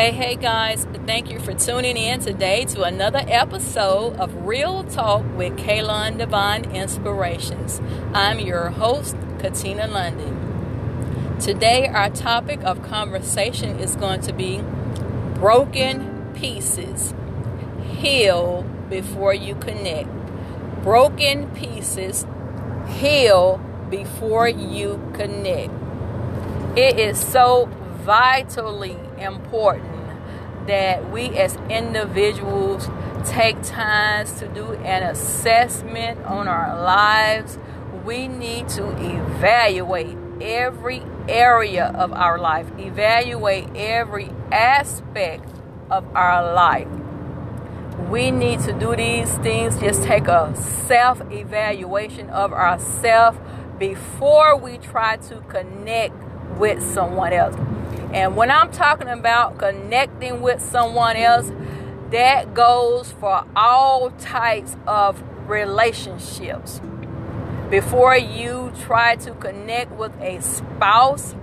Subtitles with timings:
[0.00, 5.22] Hey, hey guys, thank you for tuning in today to another episode of Real Talk
[5.36, 7.82] with Kaylon Divine Inspirations.
[8.14, 11.36] I'm your host, Katina London.
[11.38, 14.62] Today, our topic of conversation is going to be
[15.34, 17.12] broken pieces.
[17.98, 20.08] Heal before you connect.
[20.82, 22.24] Broken pieces.
[22.88, 25.74] Heal before you connect.
[26.74, 27.68] It is so
[28.00, 29.89] vitally important
[30.66, 32.88] that we as individuals
[33.24, 37.58] take times to do an assessment on our lives.
[38.04, 45.48] We need to evaluate every area of our life, evaluate every aspect
[45.90, 46.88] of our life.
[48.08, 50.54] We need to do these things, just take a
[50.88, 53.38] self evaluation of ourselves
[53.78, 56.14] before we try to connect
[56.58, 57.56] with someone else.
[58.12, 61.52] And when I'm talking about connecting with someone else,
[62.10, 66.80] that goes for all types of relationships.
[67.70, 71.36] Before you try to connect with a spouse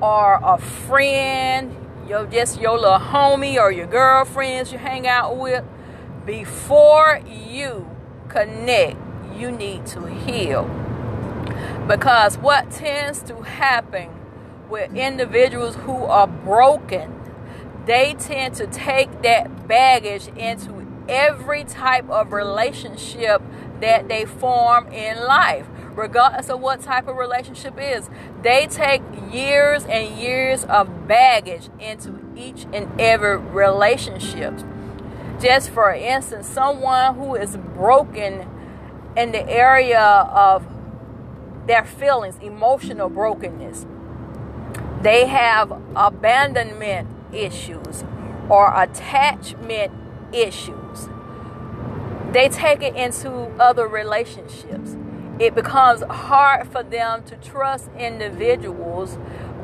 [0.00, 1.76] or a friend,
[2.08, 5.64] your just your little homie or your girlfriends you hang out with,
[6.26, 7.88] before you
[8.28, 8.96] connect,
[9.36, 10.64] you need to heal.
[11.86, 14.19] Because what tends to happen
[14.70, 17.12] with individuals who are broken,
[17.86, 23.42] they tend to take that baggage into every type of relationship
[23.80, 28.08] that they form in life regardless of what type of relationship is.
[28.42, 34.54] They take years and years of baggage into each and every relationship.
[35.40, 38.48] Just for instance someone who is broken
[39.16, 40.64] in the area of
[41.66, 43.86] their feelings emotional brokenness
[45.02, 48.04] they have abandonment issues
[48.48, 49.92] or attachment
[50.32, 51.08] issues.
[52.32, 54.96] They take it into other relationships.
[55.38, 59.16] It becomes hard for them to trust individuals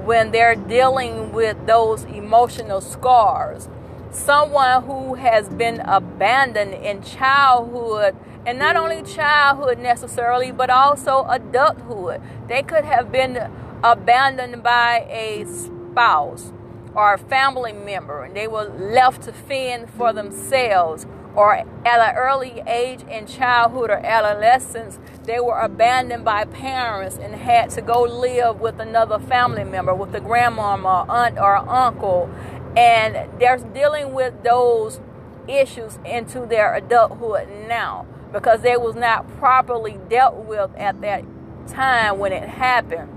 [0.04, 3.68] when they're dealing with those emotional scars.
[4.10, 12.22] Someone who has been abandoned in childhood, and not only childhood necessarily, but also adulthood.
[12.48, 13.50] They could have been
[13.84, 16.52] abandoned by a spouse
[16.94, 22.16] or a family member and they were left to fend for themselves or at an
[22.16, 28.02] early age in childhood or adolescence they were abandoned by parents and had to go
[28.02, 32.30] live with another family member with a grandmama or aunt or uncle
[32.76, 35.00] and they're dealing with those
[35.46, 41.22] issues into their adulthood now because they was not properly dealt with at that
[41.68, 43.15] time when it happened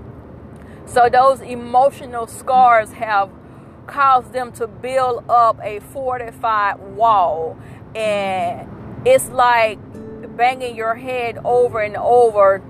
[0.92, 3.30] so those emotional scars have
[3.86, 7.56] caused them to build up a fortified wall.
[7.94, 8.68] And
[9.06, 9.78] it's like
[10.36, 12.62] banging your head over and over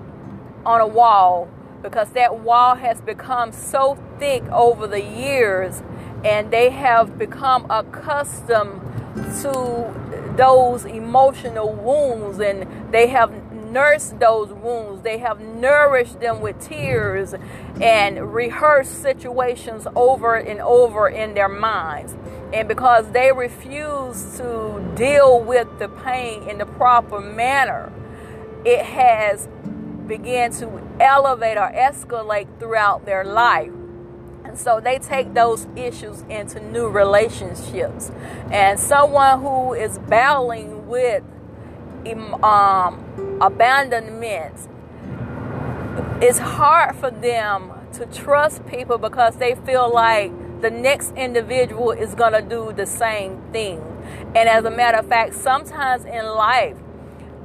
[0.67, 1.49] on a wall
[1.83, 5.83] because that wall has become so thick over the years
[6.23, 8.83] and they have become accustomed
[9.41, 13.33] to those emotional wounds and they have
[13.71, 15.03] nursed those wounds.
[15.03, 17.35] They have nourished them with tears
[17.81, 22.17] and rehearsed situations over and over in their minds.
[22.53, 27.93] And because they refuse to deal with the pain in the proper manner,
[28.65, 29.49] it has
[30.07, 33.73] began to elevate or escalate throughout their life.
[34.45, 38.11] And so they take those issues into new relationships.
[38.51, 41.23] And someone who is battling with
[42.43, 44.55] um, abandonment,
[46.23, 52.15] it's hard for them to trust people because they feel like the next individual is
[52.15, 53.79] going to do the same thing.
[54.35, 56.77] And as a matter of fact, sometimes in life,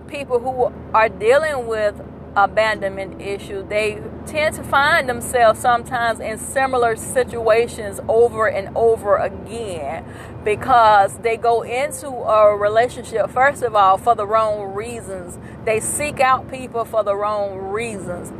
[0.07, 1.95] people who are dealing with
[2.35, 10.05] abandonment issue, they tend to find themselves sometimes in similar situations over and over again
[10.43, 15.39] because they go into a relationship, first of all, for the wrong reasons.
[15.65, 18.31] They seek out people for the wrong reasons.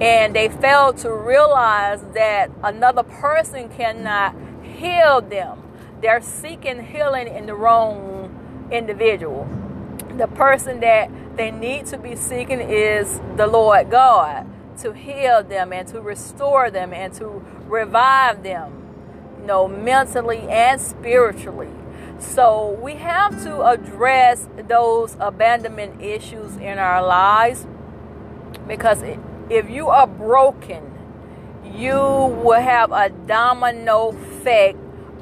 [0.00, 4.34] And they fail to realize that another person cannot
[4.64, 5.62] heal them.
[6.00, 9.48] They're seeking healing in the wrong individual.
[10.16, 14.46] The person that they need to be seeking is the Lord God
[14.78, 18.72] to heal them and to restore them and to revive them,
[19.40, 21.70] you know, mentally and spiritually.
[22.18, 27.66] So we have to address those abandonment issues in our lives
[28.66, 29.02] because
[29.50, 30.92] if you are broken,
[31.64, 34.78] you will have a domino effect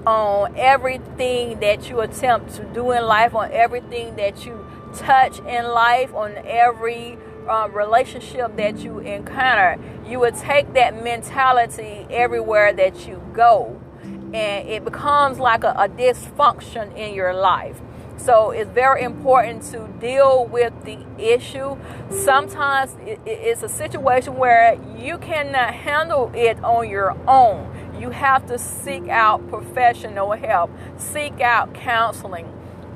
[0.06, 4.59] on everything that you attempt to do in life, on everything that you
[4.94, 9.78] touch in life, on every uh, relationship that you encounter.
[10.06, 15.88] You would take that mentality everywhere that you go, and it becomes like a, a
[15.88, 17.81] dysfunction in your life.
[18.16, 21.78] So it's very important to deal with the issue.
[22.10, 22.94] Sometimes
[23.25, 27.96] it's a situation where you cannot handle it on your own.
[27.98, 32.46] You have to seek out professional help, seek out counseling.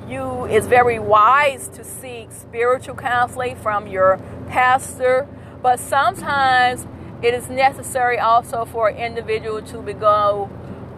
[0.07, 5.27] You it's very wise to seek spiritual counseling from your pastor,
[5.61, 6.85] but sometimes
[7.21, 10.49] it is necessary also for an individual to go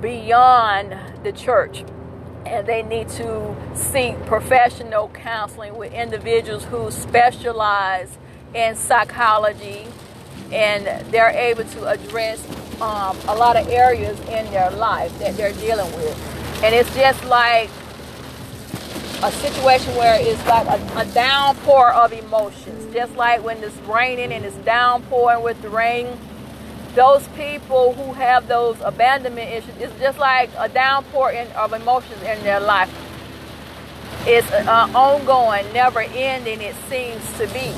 [0.02, 1.84] beyond the church
[2.46, 8.18] and they need to seek professional counseling with individuals who specialize
[8.54, 9.86] in psychology
[10.52, 12.46] and they're able to address
[12.82, 16.64] um, a lot of areas in their life that they're dealing with.
[16.64, 17.70] And it's just like
[19.24, 22.94] a situation where it's like a, a downpour of emotions.
[22.94, 26.18] Just like when it's raining and it's downpouring with the rain
[26.98, 32.20] those people who have those abandonment issues, it's just like a downpour in, of emotions
[32.24, 32.92] in their life.
[34.26, 37.72] It's uh, ongoing, never ending, it seems to be,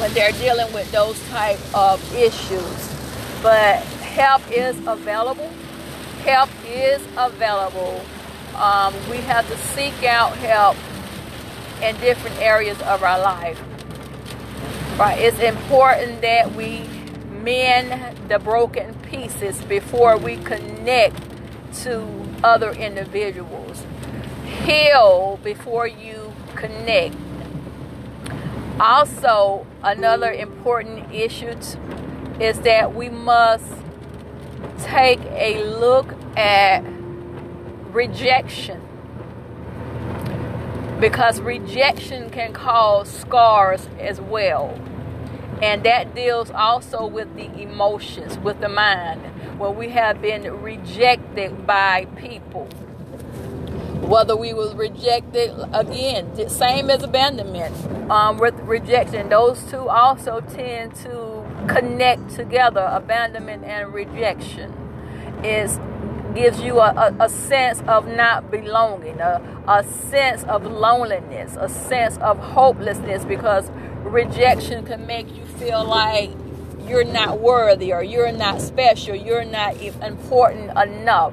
[0.00, 2.92] when they're dealing with those type of issues.
[3.40, 5.50] But help is available.
[6.24, 8.04] Help is available.
[8.54, 10.76] Um, we have to seek out help
[11.82, 13.60] in different areas of our life.
[14.98, 15.18] Right?
[15.18, 16.86] It's important that we
[17.42, 21.20] mend the broken pieces before we connect
[21.82, 22.06] to
[22.42, 23.84] other individuals.
[24.64, 27.16] Heal before you connect.
[28.80, 31.54] Also, another important issue
[32.40, 33.64] is that we must
[34.78, 36.82] take a look at
[37.94, 38.80] rejection
[41.00, 44.78] because rejection can cause scars as well.
[45.62, 49.20] And that deals also with the emotions, with the mind,
[49.58, 52.66] where we have been rejected by people.
[54.02, 57.74] Whether we was rejected again, same as abandonment,
[58.10, 62.86] um, with rejection, those two also tend to connect together.
[62.90, 64.72] Abandonment and rejection
[65.42, 65.78] is
[66.34, 71.68] gives you a, a, a, sense of not belonging, a, a sense of loneliness, a
[71.68, 73.70] sense of hopelessness because
[74.02, 76.30] rejection can make you feel like
[76.86, 81.32] you're not worthy or you're not special, you're not important enough.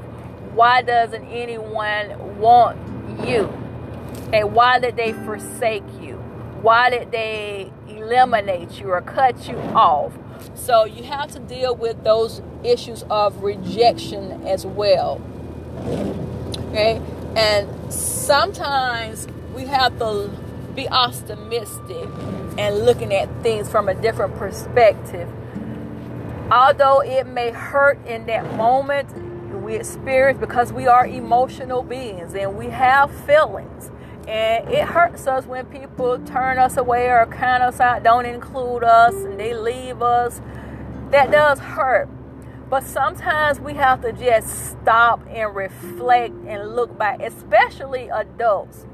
[0.54, 2.78] Why doesn't anyone want
[3.28, 3.46] you?
[4.34, 6.16] And why did they forsake you?
[6.62, 10.14] Why did they eliminate you or cut you off?
[10.56, 15.22] So you have to deal with those issues of rejection as well.
[16.70, 17.02] Okay?
[17.36, 20.30] And sometimes we have to
[20.76, 22.10] be optimistic
[22.58, 25.30] and looking at things from a different perspective.
[26.52, 29.10] Although it may hurt in that moment,
[29.62, 33.91] we experience because we are emotional beings and we have feelings.
[34.28, 38.84] And it hurts us when people turn us away or count us out, don't include
[38.84, 40.42] us, and they leave us.
[41.10, 42.08] That does hurt.
[42.70, 48.86] But sometimes we have to just stop and reflect and look back, especially adults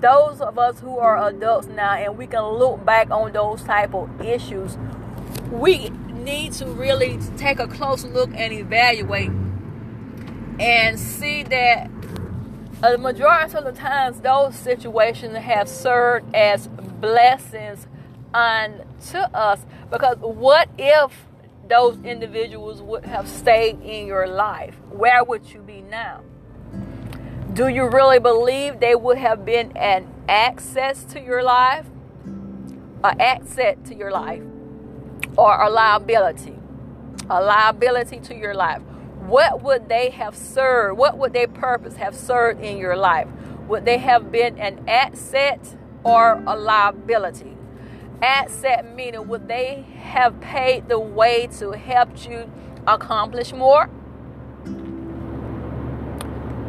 [0.00, 3.92] those of us who are adults now and we can look back on those type
[3.94, 4.78] of issues
[5.50, 9.30] we need to really take a close look and evaluate
[10.60, 11.90] and see that
[12.82, 16.68] Uh, a majority of the times those situations have served as
[17.00, 17.86] blessings
[18.34, 21.26] unto us because what if
[21.68, 26.22] those individuals would have stayed in your life where would you be now
[27.58, 31.86] do you really believe they would have been an access to your life?
[33.02, 34.44] An asset to your life?
[35.36, 36.54] Or a liability?
[37.28, 38.80] A liability to your life.
[39.28, 40.96] What would they have served?
[40.96, 43.28] What would their purpose have served in your life?
[43.68, 47.54] Would they have been an asset or a liability?
[48.22, 52.50] Asset meaning would they have paid the way to help you
[52.86, 53.90] accomplish more?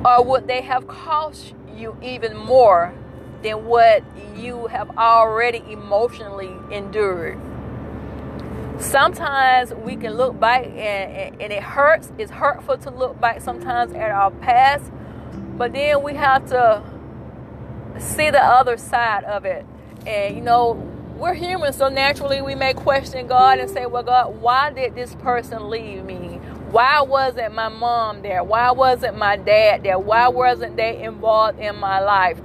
[0.04, 2.94] Or would they have cost you even more
[3.42, 4.04] than what
[4.36, 7.40] you have already emotionally endured?
[8.80, 12.12] Sometimes we can look back and, and it hurts.
[12.18, 14.90] It's hurtful to look back sometimes at our past,
[15.58, 16.82] but then we have to
[18.00, 19.66] see the other side of it.
[20.08, 20.74] And you know,
[21.18, 25.14] we're human, so naturally we may question God and say, Well, God, why did this
[25.16, 26.40] person leave me?
[26.72, 28.44] Why wasn't my mom there?
[28.44, 30.00] Why wasn't my dad there?
[30.00, 32.38] Why wasn't they involved in my life?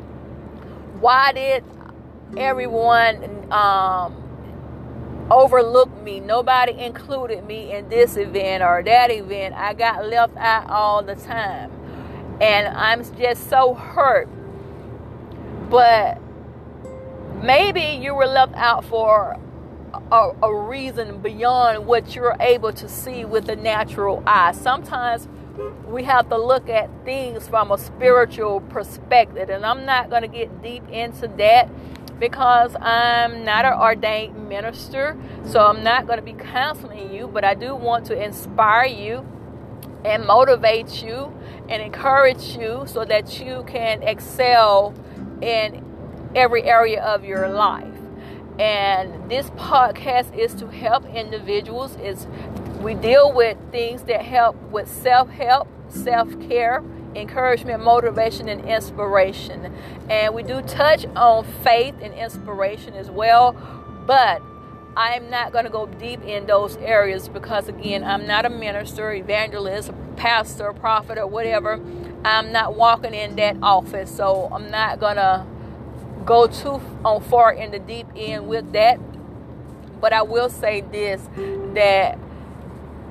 [0.98, 1.64] Why did
[2.36, 4.23] everyone um,
[5.30, 6.20] overlook me?
[6.20, 9.54] Nobody included me in this event or that event.
[9.54, 11.70] I got left out all the time.
[12.40, 14.28] And I'm just so hurt.
[15.70, 16.18] But
[17.42, 19.38] maybe you were left out for
[20.10, 24.52] a, a, reason beyond what you're able to see with the natural eye.
[24.52, 25.28] Sometimes
[25.86, 30.28] we have to look at things from a spiritual perspective, and I'm not going to
[30.28, 31.68] get deep into that
[32.28, 35.14] because I'm not an ordained minister,
[35.44, 39.26] so I'm not going to be counseling you, but I do want to inspire you
[40.06, 41.38] and motivate you
[41.68, 44.94] and encourage you so that you can excel
[45.42, 45.84] in
[46.34, 47.98] every area of your life.
[48.58, 51.94] And this podcast is to help individuals.
[51.96, 52.26] Is
[52.80, 56.82] we deal with things that help with self-help, self-care,
[57.16, 59.72] encouragement, motivation, and inspiration.
[60.08, 63.52] And we do touch on faith and inspiration as well,
[64.06, 64.42] but
[64.96, 69.12] I'm not going to go deep in those areas because, again, I'm not a minister,
[69.12, 71.80] evangelist, pastor, prophet, or whatever.
[72.24, 75.44] I'm not walking in that office, so I'm not going to
[76.24, 78.98] go too on far in the deep end with that.
[80.00, 81.20] But I will say this
[81.74, 82.18] that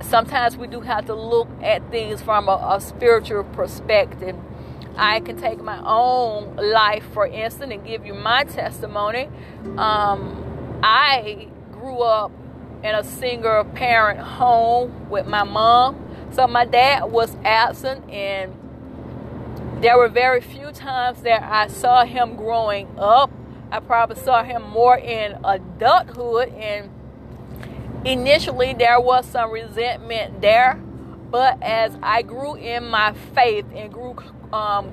[0.10, 4.36] sometimes we do have to look at things from a, a spiritual perspective.
[4.96, 9.30] I can take my own life, for instance, and give you my testimony.
[9.78, 12.32] Um, I grew up
[12.84, 16.00] in a single parent home with my mom.
[16.32, 18.54] So my dad was absent, and
[19.82, 23.32] there were very few times that I saw him growing up.
[23.72, 26.90] I probably saw him more in adulthood, and
[28.06, 30.76] initially there was some resentment there.
[31.30, 34.16] But as I grew in my faith and grew
[34.52, 34.92] um,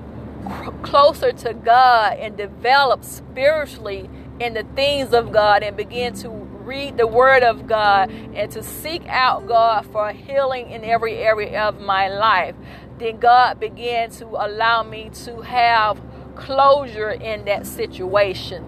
[0.81, 6.97] closer to God and developed spiritually in the things of God and began to read
[6.97, 11.79] the Word of God and to seek out God for healing in every area of
[11.79, 12.55] my life,
[12.97, 16.01] then God began to allow me to have
[16.35, 18.65] closure in that situation.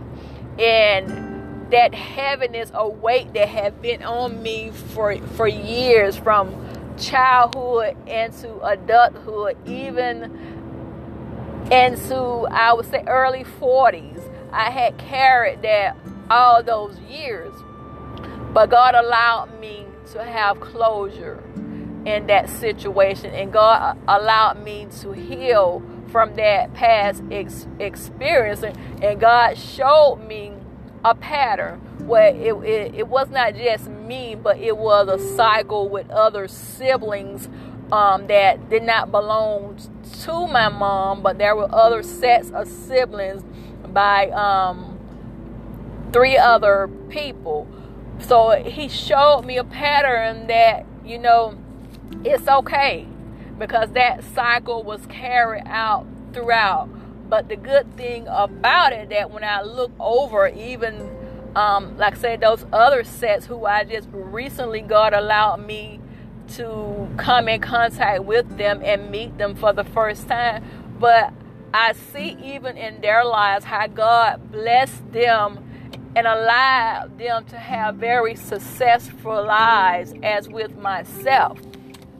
[0.59, 1.32] And
[1.73, 6.55] that heaviness or weight that had been on me for, for years from
[6.97, 10.23] childhood into adulthood, even
[11.71, 14.21] into, I would say, early 40s.
[14.51, 15.97] I had carried that
[16.29, 17.53] all those years.
[18.53, 21.43] But God allowed me to have closure
[22.05, 28.63] in that situation, and God allowed me to heal from that past ex- experience.
[29.01, 30.53] And God showed me
[31.05, 35.89] a pattern where it, it, it, was not just me, but it was a cycle
[35.89, 37.49] with other siblings
[37.91, 39.77] um, that did not belong
[40.21, 43.43] to my mom, but there were other sets of siblings
[43.89, 44.97] by um,
[46.11, 47.67] three other people.
[48.19, 51.57] So he showed me a pattern that, you know,
[52.23, 53.07] it's okay
[53.59, 56.89] because that cycle was carried out throughout.
[57.29, 61.09] But the good thing about it that when I look over even
[61.55, 65.99] um, like I said, those other sets who I just recently God allowed me
[66.55, 70.63] to come in contact with them and meet them for the first time.
[70.99, 71.33] But
[71.73, 75.69] I see even in their lives how God blessed them
[76.15, 81.59] and allowed them to have very successful lives as with myself.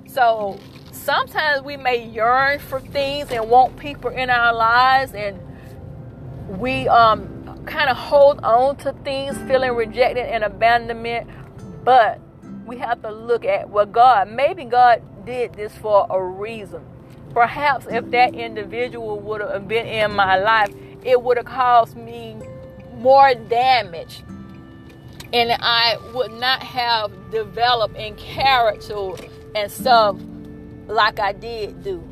[0.07, 0.59] So
[1.03, 5.37] sometimes we may yearn for things and want people in our lives and
[6.47, 7.29] we um
[7.65, 11.29] kind of hold on to things feeling rejected and abandonment
[11.83, 12.19] but
[12.65, 16.83] we have to look at what God maybe God did this for a reason.
[17.33, 22.37] Perhaps if that individual would have been in my life it would have caused me
[22.95, 24.23] more damage
[25.33, 29.11] and I would not have developed in character
[29.55, 30.17] and stuff
[30.87, 32.03] like I did do.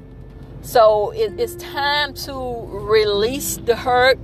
[0.62, 4.20] So it, it's time to release the hurt,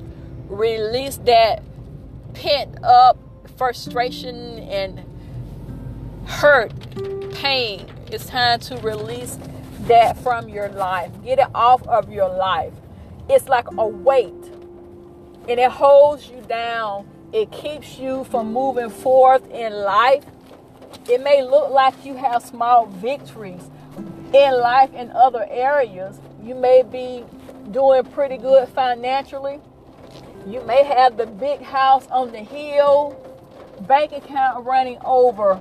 [0.49, 1.63] release that
[2.33, 3.17] pent up
[3.57, 5.03] frustration and
[6.27, 6.71] hurt,
[7.33, 7.87] pain.
[8.11, 9.37] It's time to release
[9.81, 11.11] that from your life.
[11.23, 12.73] Get it off of your life.
[13.29, 14.33] It's like a weight
[15.49, 17.07] and it holds you down.
[17.33, 20.25] It keeps you from moving forth in life.
[21.09, 23.69] It may look like you have small victories
[24.33, 26.19] in life in other areas.
[26.43, 27.23] You may be
[27.71, 29.59] doing pretty good financially.
[30.45, 33.15] You may have the big house on the hill,
[33.81, 35.59] bank account running over,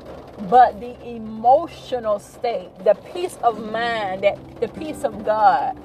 [0.49, 5.76] but the emotional state, the peace of mind, that the peace of God,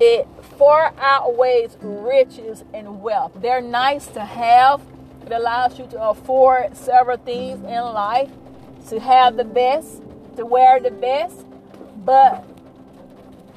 [0.00, 0.26] it
[0.58, 3.32] far outweighs riches and wealth.
[3.36, 4.80] They're nice to have.
[5.26, 8.30] It allows you to afford several things in life,
[8.88, 10.02] to have the best,
[10.36, 11.44] to wear the best,
[12.04, 12.44] but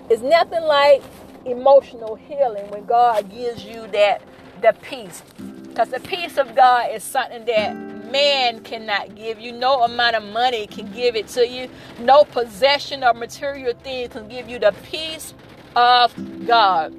[0.09, 1.03] it's nothing like
[1.45, 4.21] emotional healing when God gives you that
[4.61, 5.21] the peace.
[5.37, 7.75] Because the peace of God is something that
[8.11, 9.51] man cannot give you.
[9.51, 11.69] No amount of money can give it to you.
[11.99, 15.33] No possession or material thing can give you the peace
[15.75, 16.13] of
[16.47, 16.93] God.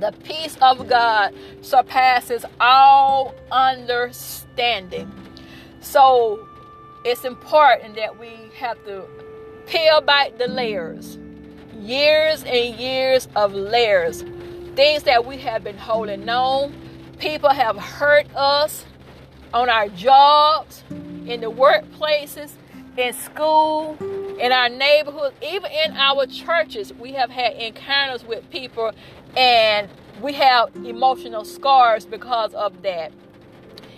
[0.00, 5.10] The peace of God surpasses all understanding.
[5.80, 6.46] So
[7.04, 9.04] it's important that we have to
[9.68, 11.18] peel back the layers.
[11.78, 14.22] Years and years of layers.
[14.74, 16.74] Things that we have been holding on.
[17.18, 18.84] People have hurt us
[19.52, 22.52] on our jobs, in the workplaces,
[22.96, 23.96] in school,
[24.38, 26.92] in our neighborhoods, even in our churches.
[26.94, 28.92] We have had encounters with people
[29.36, 29.88] and
[30.22, 33.12] we have emotional scars because of that.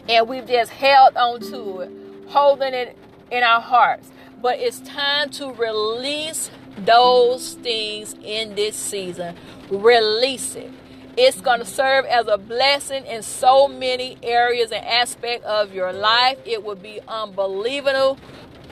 [0.08, 1.92] And we've just held on to it,
[2.28, 2.96] holding it
[3.30, 4.09] in our hearts.
[4.42, 9.36] But it's time to release those things in this season.
[9.70, 10.70] Release it.
[11.16, 15.92] It's going to serve as a blessing in so many areas and aspects of your
[15.92, 16.38] life.
[16.46, 18.18] It will be unbelievable,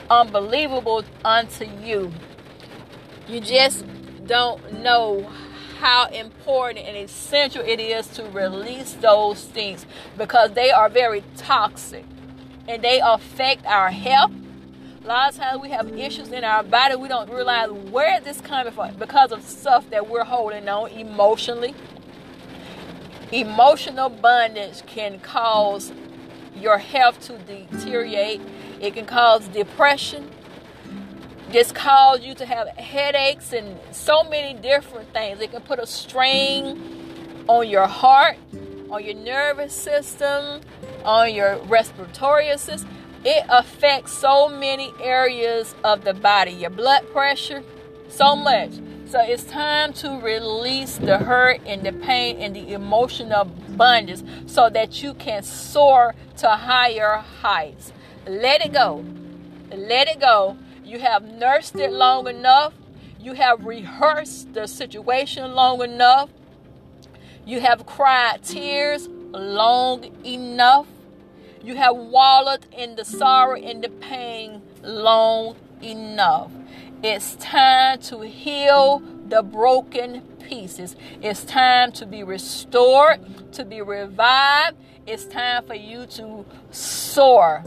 [0.09, 2.11] unbelievable unto you.
[3.27, 3.85] You just
[4.25, 5.29] don't know
[5.79, 9.85] how important and essential it is to release those things
[10.17, 12.05] because they are very toxic
[12.67, 14.31] and they affect our health.
[15.03, 16.95] A lot of times we have issues in our body.
[16.95, 21.73] We don't realize where this coming from because of stuff that we're holding on emotionally.
[23.31, 25.93] Emotional bondage can cause
[26.55, 28.41] your health to deteriorate.
[28.81, 30.29] It can cause depression
[31.51, 35.41] just cause you to have headaches and so many different things.
[35.41, 38.37] It can put a strain on your heart,
[38.91, 40.61] on your nervous system,
[41.03, 42.89] on your respiratory system.
[43.25, 47.63] It affects so many areas of the body, your blood pressure,
[48.07, 48.71] so much.
[49.07, 54.69] So it's time to release the hurt and the pain and the emotional bondage so
[54.69, 57.91] that you can soar to higher heights.
[58.27, 59.03] Let it go.
[59.71, 60.57] Let it go
[60.89, 62.73] you have nursed it long enough.
[63.19, 66.31] You have rehearsed the situation long enough.
[67.45, 70.87] You have cried tears long enough.
[71.61, 76.51] You have wallowed in the sorrow and the pain long enough.
[77.03, 80.95] It's time to heal the broken pieces.
[81.21, 83.19] It's time to be restored,
[83.53, 84.77] to be revived.
[85.05, 87.63] It's time for you to soar.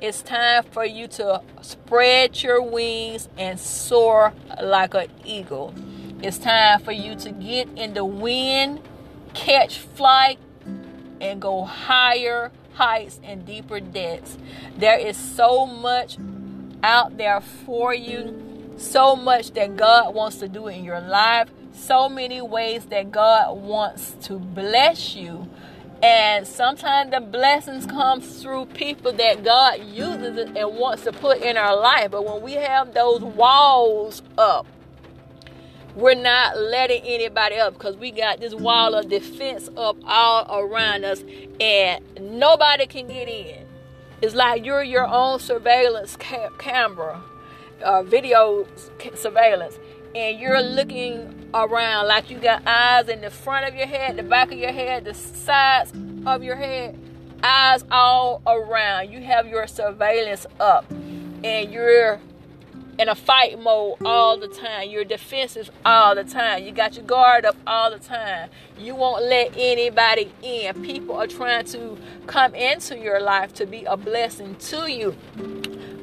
[0.00, 5.74] It's time for you to spread your wings and soar like an eagle.
[6.22, 8.80] It's time for you to get in the wind,
[9.34, 10.38] catch flight,
[11.20, 14.38] and go higher heights and deeper depths.
[14.76, 16.16] There is so much
[16.82, 22.08] out there for you, so much that God wants to do in your life, so
[22.08, 25.48] many ways that God wants to bless you.
[26.02, 31.56] And sometimes the blessings come through people that God uses and wants to put in
[31.56, 32.10] our life.
[32.10, 34.66] But when we have those walls up,
[35.94, 41.04] we're not letting anybody up because we got this wall of defense up all around
[41.04, 41.22] us
[41.60, 43.66] and nobody can get in.
[44.22, 47.20] It's like you're your own surveillance ca- camera,
[47.82, 48.66] uh, video
[49.14, 49.78] surveillance,
[50.14, 54.22] and you're looking around like you got eyes in the front of your head, the
[54.22, 55.92] back of your head, the sides
[56.24, 56.98] of your head,
[57.42, 59.10] eyes all around.
[59.10, 60.90] You have your surveillance up
[61.44, 62.20] and you're
[62.98, 64.90] in a fight mode all the time.
[64.90, 66.64] You're defensive all the time.
[66.64, 68.50] You got your guard up all the time.
[68.78, 70.82] You won't let anybody in.
[70.82, 75.16] People are trying to come into your life to be a blessing to you,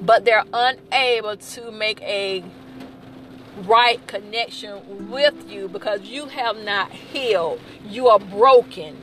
[0.01, 2.43] but they're unable to make a
[3.65, 7.59] right connection with you because you have not healed.
[7.85, 8.95] You are broken.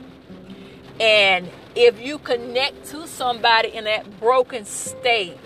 [0.99, 5.37] And if you connect to somebody in that broken state,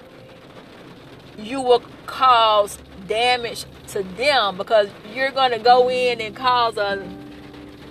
[1.38, 7.06] you will cause damage to them because you're going to go in and cause a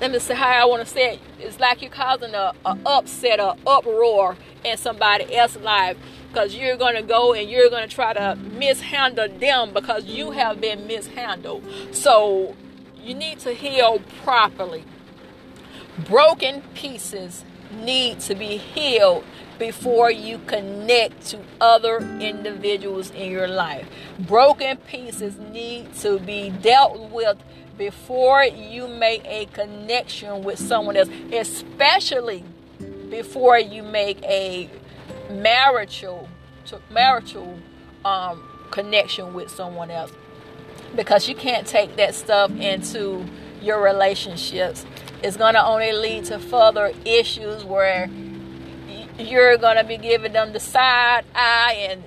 [0.01, 1.21] let me say how I want to say it.
[1.39, 5.99] It's like you're causing a, a upset, a uproar in somebody else's life
[6.29, 10.31] because you're going to go and you're going to try to mishandle them because you
[10.31, 11.63] have been mishandled.
[11.93, 12.57] So
[13.03, 14.85] you need to heal properly.
[16.07, 19.25] Broken pieces need to be healed
[19.61, 23.87] before you connect to other individuals in your life.
[24.21, 27.37] Broken pieces need to be dealt with
[27.77, 32.43] before you make a connection with someone else, especially
[33.11, 34.71] before you make a
[35.31, 36.27] marital
[36.91, 37.59] marital
[38.05, 40.13] um, connection with someone else
[40.95, 43.25] because you can't take that stuff into
[43.61, 44.87] your relationships
[45.23, 48.09] it's going to only lead to further issues where
[49.27, 52.03] you're to be giving them the side eye and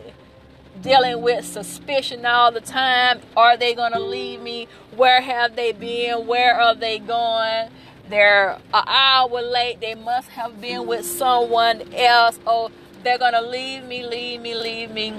[0.82, 3.22] dealing with suspicion all the time.
[3.38, 4.68] Are they to leave me?
[4.96, 6.28] Where have they been?
[6.28, 7.70] Where are they going?
[8.10, 9.80] They're an hour late.
[9.80, 12.40] They must have been with someone else.
[12.46, 12.70] Oh,
[13.04, 15.14] they're to leave me, leave me, leave me.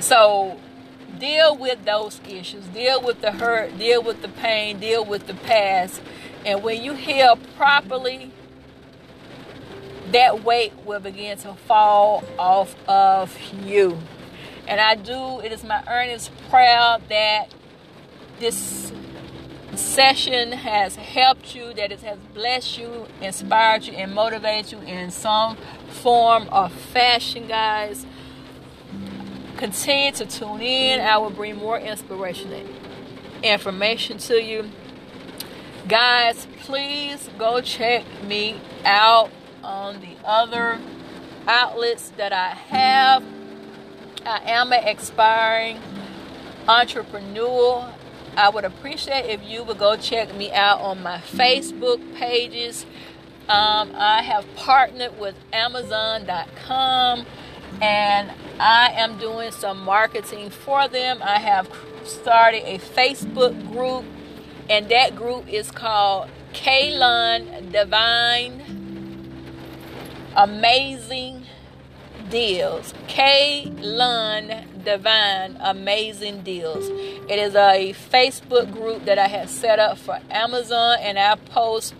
[0.00, 0.58] So
[1.18, 2.64] deal with those issues.
[2.66, 3.78] Deal with the hurt.
[3.78, 4.78] Deal with the pain.
[4.80, 6.00] Deal with the past.
[6.44, 8.32] And when you heal properly,
[10.12, 13.98] that weight will begin to fall off of you.
[14.66, 17.46] And I do, it is my earnest prayer that
[18.38, 18.92] this
[19.74, 25.10] session has helped you, that it has blessed you, inspired you, and motivated you in
[25.10, 25.56] some
[25.88, 28.06] form or fashion, guys.
[29.56, 31.00] Continue to tune in.
[31.00, 32.68] I will bring more inspiration and
[33.42, 34.70] information to you.
[35.86, 39.30] Guys, please go check me out
[39.62, 40.78] on the other
[41.46, 43.24] outlets that I have.
[44.24, 45.80] I am an expiring
[46.68, 47.92] entrepreneur.
[48.36, 52.86] I would appreciate if you would go check me out on my Facebook pages.
[53.48, 57.26] Um, I have partnered with Amazon.com
[57.80, 61.20] and I am doing some marketing for them.
[61.22, 61.68] I have
[62.04, 64.04] started a Facebook group,
[64.68, 68.79] and that group is called Kalon Divine
[70.36, 71.46] amazing
[72.30, 72.94] deals.
[73.08, 76.88] K Lun Divine Amazing Deals.
[77.28, 81.94] It is a Facebook group that I have set up for Amazon, and I post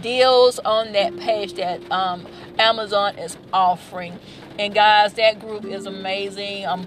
[0.00, 2.26] deals on that page that um,
[2.58, 4.18] Amazon is offering.
[4.58, 6.66] And guys, that group is amazing.
[6.66, 6.86] I'm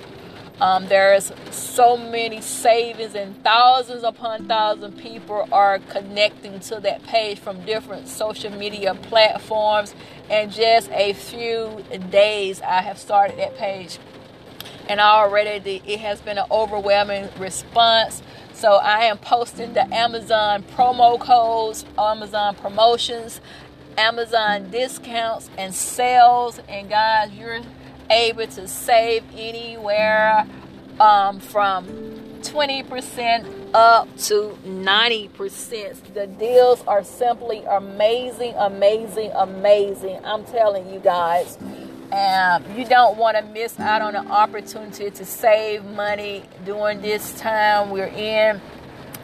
[0.62, 7.40] um, there's so many savings, and thousands upon thousands people are connecting to that page
[7.40, 9.96] from different social media platforms.
[10.30, 13.98] And just a few days, I have started that page,
[14.88, 18.22] and already it has been an overwhelming response.
[18.54, 23.42] So I am posting the Amazon promo codes, Amazon promotions,
[23.98, 26.60] Amazon discounts, and sales.
[26.70, 27.62] And guys, you're
[28.10, 30.46] able to save anywhere
[31.00, 31.86] um, from
[32.42, 36.14] 20% up to 90%.
[36.14, 40.20] The deals are simply amazing, amazing, amazing.
[40.24, 41.58] I'm telling you guys.
[42.12, 47.40] Um, you don't want to miss out on an opportunity to save money during this
[47.40, 48.62] time we're in.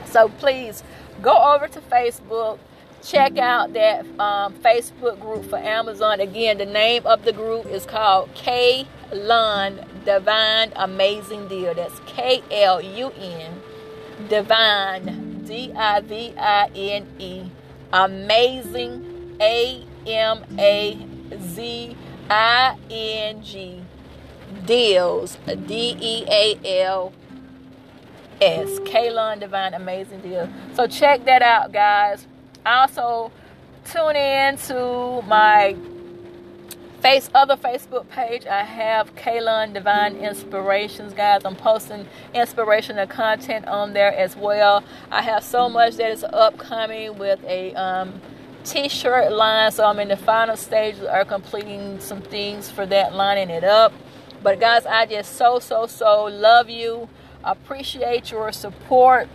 [0.05, 0.83] So please
[1.21, 2.57] go over to Facebook,
[3.03, 6.19] check out that um, Facebook group for Amazon.
[6.19, 11.73] Again, the name of the group is called K Lun Divine Amazing Deal.
[11.73, 13.61] That's K L U N
[14.27, 17.49] Divine D I V I N E
[17.93, 21.07] Amazing A M A
[21.41, 21.97] Z
[22.29, 23.81] I N G
[24.65, 27.13] Deals D E A L
[28.41, 30.49] S Kalon Divine Amazing Deal.
[30.73, 32.28] So check that out, guys.
[32.69, 33.31] Also,
[33.83, 35.75] tune in to my
[37.01, 38.45] face other Facebook page.
[38.45, 41.41] I have Kaylon Divine Inspirations, guys.
[41.45, 44.83] I'm posting inspirational content on there as well.
[45.09, 48.21] I have so much that is upcoming with a um,
[48.65, 53.49] t-shirt line, so I'm in the final stages of completing some things for that, lining
[53.49, 53.93] it up.
[54.43, 57.09] But guys, I just so so so love you.
[57.43, 59.27] Appreciate your support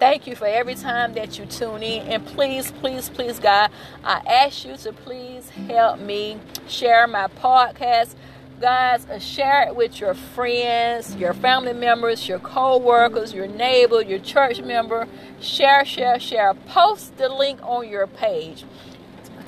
[0.00, 2.08] Thank you for every time that you tune in.
[2.08, 3.70] And please, please, please, God,
[4.02, 8.14] I ask you to please help me share my podcast.
[8.62, 14.00] Guys, uh, share it with your friends, your family members, your co workers, your neighbor,
[14.00, 15.06] your church member.
[15.38, 16.54] Share, share, share.
[16.54, 18.64] Post the link on your page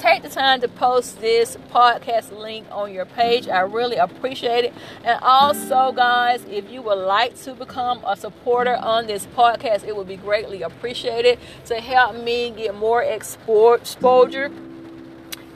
[0.03, 3.47] take the time to post this podcast link on your page.
[3.47, 4.75] I really appreciate it.
[5.05, 9.97] And also, guys, if you would like to become a supporter on this podcast, it
[9.97, 14.51] would be greatly appreciated to help me get more exposure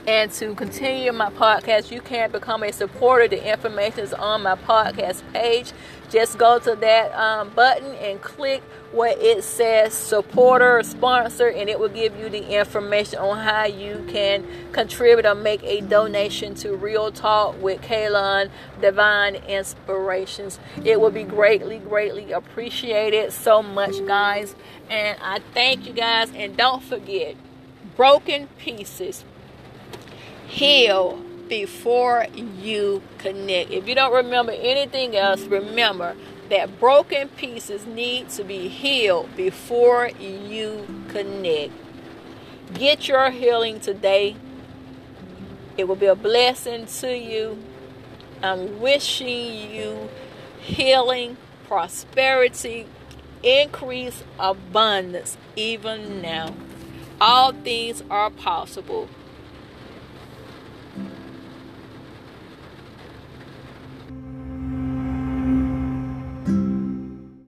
[0.07, 3.27] and to continue my podcast, you can become a supporter.
[3.27, 5.73] The information is on my podcast page.
[6.11, 11.69] Just go to that um, button and click where it says supporter or sponsor, and
[11.69, 16.55] it will give you the information on how you can contribute or make a donation
[16.55, 20.59] to Real Talk with Kaylon Divine Inspirations.
[20.85, 24.55] It will be greatly, greatly appreciated so much, guys.
[24.89, 27.37] And I thank you guys, and don't forget
[27.97, 29.25] broken pieces
[30.47, 33.71] heal before you connect.
[33.71, 36.17] If you don't remember anything else, remember
[36.51, 41.73] that broken pieces need to be healed before you connect.
[42.75, 44.37] Get your healing today.
[45.77, 47.59] It will be a blessing to you.
[48.43, 50.09] I'm wishing you
[50.61, 52.87] healing, prosperity,
[53.43, 56.55] increase, abundance, even now.
[57.21, 59.09] All things are possible